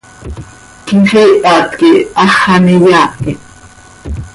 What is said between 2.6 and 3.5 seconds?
iyaahit.